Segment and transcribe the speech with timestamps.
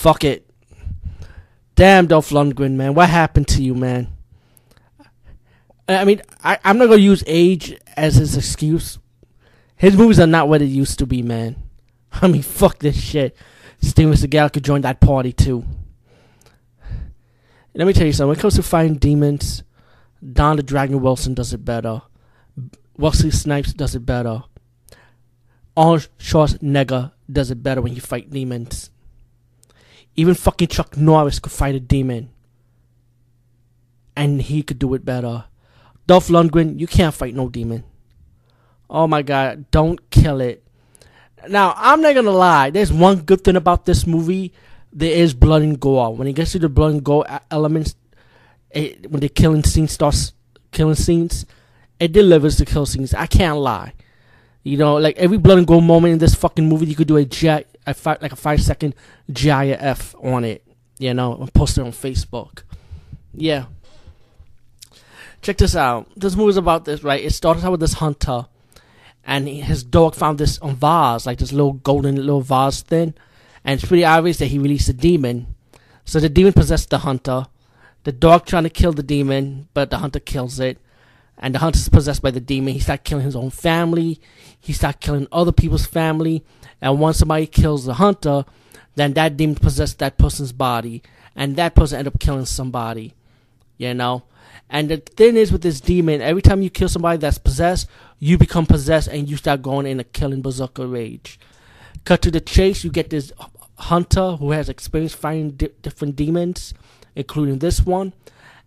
[0.00, 0.48] Fuck it.
[1.74, 2.94] Damn, Dolph Lundgren, man.
[2.94, 4.08] What happened to you, man?
[5.86, 8.98] I mean, I, I'm not gonna use age as his excuse.
[9.76, 11.56] His movies are not what it used to be, man.
[12.12, 13.36] I mean, fuck this shit.
[13.82, 15.66] Steven Seagal could join that party too.
[17.74, 18.28] Let me tell you something.
[18.28, 19.64] When it comes to fighting demons,
[20.32, 22.00] Don the Dragon Wilson does it better.
[22.96, 24.44] Wesley Snipes does it better.
[25.76, 28.90] Arnold Schwarzenegger does it better when you fight demons.
[30.20, 32.28] Even fucking Chuck Norris could fight a demon.
[34.14, 35.44] And he could do it better.
[36.06, 37.84] Dolph Lundgren, you can't fight no demon.
[38.90, 40.62] Oh my god, don't kill it.
[41.48, 44.52] Now, I'm not gonna lie, there's one good thing about this movie.
[44.92, 46.14] There is blood and gore.
[46.14, 47.94] When it gets to the blood and gore elements,
[48.72, 50.34] it, when the killing scene starts
[50.70, 51.46] killing scenes,
[51.98, 53.14] it delivers the kill scenes.
[53.14, 53.94] I can't lie.
[54.64, 57.16] You know, like every blood and gore moment in this fucking movie, you could do
[57.16, 58.94] a, G- a five, like a five second
[59.32, 60.64] GIF on it.
[60.98, 62.62] You know, and post it on Facebook.
[63.32, 63.66] Yeah.
[65.40, 66.08] Check this out.
[66.14, 67.24] This movie's about this, right?
[67.24, 68.46] It starts out with this hunter,
[69.24, 73.14] and he, his dog found this on vase, like this little golden little vase thing,
[73.64, 75.54] and it's pretty obvious that he released a demon.
[76.04, 77.46] So the demon possessed the hunter.
[78.04, 80.78] The dog trying to kill the demon, but the hunter kills it.
[81.40, 82.74] And the hunter's possessed by the demon.
[82.74, 84.20] He starts killing his own family.
[84.60, 86.44] He starts killing other people's family.
[86.80, 88.44] And once somebody kills the hunter,
[88.94, 91.02] then that demon possesses that person's body,
[91.34, 93.14] and that person end up killing somebody.
[93.78, 94.24] You know.
[94.68, 98.38] And the thing is with this demon, every time you kill somebody that's possessed, you
[98.38, 101.40] become possessed and you start going in a killing berserker rage.
[102.04, 103.32] Cut to the chase, you get this
[103.78, 106.72] hunter who has experience fighting di- different demons,
[107.16, 108.12] including this one,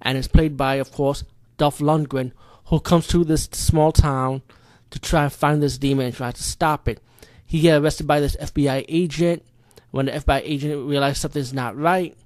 [0.00, 1.22] and is played by, of course,
[1.56, 2.32] Dolph Lundgren,
[2.66, 4.42] who comes to this small town
[4.90, 7.00] to try and find this demon and try to stop it.
[7.44, 9.44] He gets arrested by this FBI agent.
[9.90, 12.16] When the FBI agent realizes something's not right,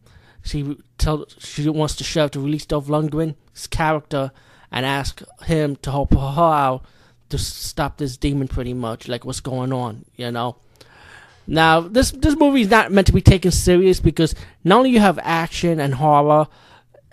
[0.43, 4.31] she tell she wants the sheriff to release Dolph Lundgren's character
[4.71, 6.85] and ask him to help her out
[7.31, 8.47] to stop this demon.
[8.47, 10.57] Pretty much, like what's going on, you know.
[11.49, 15.01] Now, this this movie is not meant to be taken serious because not only you
[15.01, 16.47] have action and horror,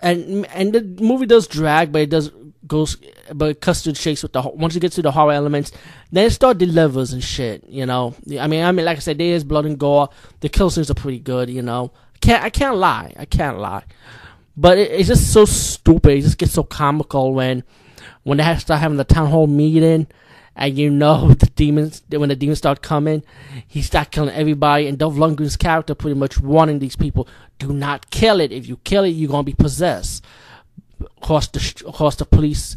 [0.00, 2.30] and and the movie does drag, but it does
[2.66, 2.96] goes,
[3.32, 5.72] but custard shakes with the once it gets to the horror elements,
[6.12, 7.64] then start the delivers and shit.
[7.68, 10.08] You know, I mean, I mean, like I said, there is blood and gore.
[10.40, 11.50] The kill scenes are pretty good.
[11.50, 13.84] You know, can't I can't lie, I can't lie,
[14.56, 16.18] but it, it's just so stupid.
[16.18, 17.64] It just gets so comical when
[18.22, 20.06] when they start having the town hall meeting.
[20.56, 23.24] And you know the demons when the demons start coming,
[23.66, 24.86] he start killing everybody.
[24.86, 27.26] And Dolph Lundgren's character pretty much warning these people:
[27.58, 28.52] do not kill it.
[28.52, 30.24] If you kill it, you're gonna be possessed.
[31.00, 32.76] Of course, the of the police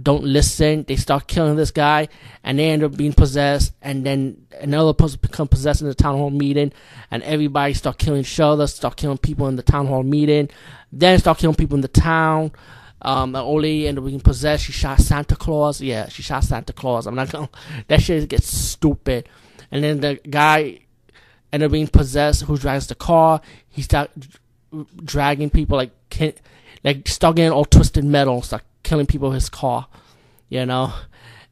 [0.00, 0.84] don't listen.
[0.86, 2.08] They start killing this guy,
[2.44, 3.72] and they end up being possessed.
[3.82, 6.72] And then another person become possessed in the town hall meeting,
[7.10, 10.48] and everybody start killing each other, start killing people in the town hall meeting.
[10.92, 12.52] Then start killing people in the town.
[13.00, 14.64] Um, the old lady ended up being possessed.
[14.64, 15.80] She shot Santa Claus.
[15.80, 17.06] Yeah, she shot Santa Claus.
[17.06, 17.48] I'm not gonna.
[17.88, 19.28] That shit gets stupid.
[19.70, 20.80] And then the guy
[21.52, 22.42] ended up being possessed.
[22.42, 23.40] Who drives the car?
[23.68, 24.10] He start
[25.04, 25.92] dragging people like
[26.84, 29.88] like stuck in all twisted metal, start killing people with his car.
[30.48, 30.92] You know,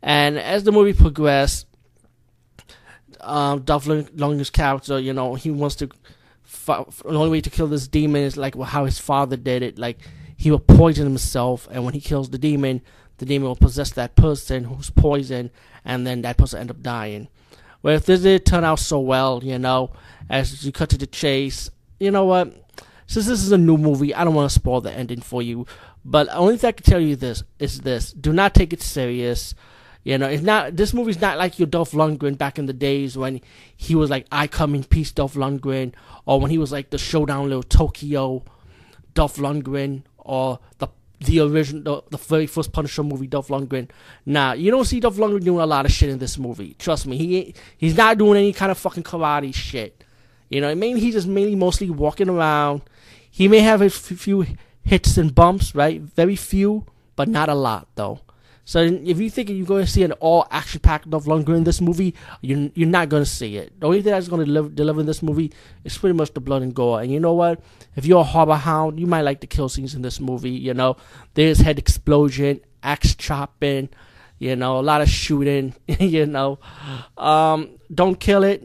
[0.02, 1.66] and as the movie progressed,
[3.20, 5.90] um, Dolph Lundgren's character, you know, he wants to.
[6.66, 9.78] the only way to kill this demon is like how his father did it.
[9.78, 9.98] Like
[10.36, 12.82] he will poison himself, and when he kills the demon,
[13.18, 15.50] the demon will possess that person who's poisoned,
[15.84, 17.28] and then that person end up dying.
[17.82, 19.92] Well, if this didn't turn out so well, you know,
[20.28, 21.70] as you cut to the chase,
[22.00, 22.52] you know what?
[23.06, 25.66] Since this is a new movie, I don't want to spoil the ending for you.
[26.04, 28.82] But the only thing I can tell you this is this: do not take it
[28.82, 29.54] serious.
[30.04, 30.76] You know, it's not.
[30.76, 33.40] This movie's not like your Dolph Lundgren back in the days when
[33.76, 35.94] he was like "I come in peace," Dolph Lundgren,
[36.26, 38.44] or when he was like the Showdown Little Tokyo,
[39.14, 40.88] Dolph Lundgren, or the
[41.20, 43.88] the original, the, the very first Punisher movie, Dolph Lundgren.
[44.24, 46.74] Nah, you don't see Dolph Lundgren doing a lot of shit in this movie.
[46.78, 50.04] Trust me, he he's not doing any kind of fucking karate shit.
[50.48, 52.82] You know, I mean, he's just mainly mostly walking around.
[53.36, 54.46] He may have a few
[54.82, 56.00] hits and bumps, right?
[56.00, 56.86] Very few,
[57.16, 58.20] but not a lot though.
[58.64, 61.64] So if you think you're going to see an all action packed Dolph Lundgren in
[61.64, 63.78] this movie, you're you're not going to see it.
[63.78, 65.52] The only thing that's going to deliver, deliver in this movie
[65.84, 67.02] is pretty much the blood and gore.
[67.02, 67.60] And you know what?
[67.94, 70.52] If you're a horror hound, you might like the kill scenes in this movie.
[70.52, 70.96] You know,
[71.34, 73.90] there's head explosion, axe chopping,
[74.38, 75.74] you know, a lot of shooting.
[75.86, 76.58] you know,
[77.18, 78.64] um, don't kill it.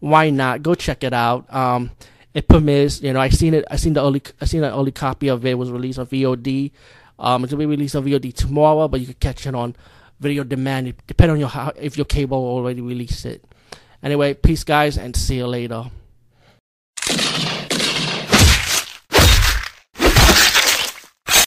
[0.00, 0.62] Why not?
[0.62, 1.50] Go check it out.
[1.50, 1.90] Um,
[2.34, 3.00] it premieres.
[3.00, 3.64] You know, I seen it.
[3.70, 4.22] I seen the early.
[4.40, 6.72] I seen the early copy of it was released on VOD.
[7.18, 9.76] Um, it's gonna be released on VOD tomorrow, but you can catch it on
[10.20, 13.44] video demand, depending on your how, if your cable already released it.
[14.02, 15.90] Anyway, peace, guys, and see you later.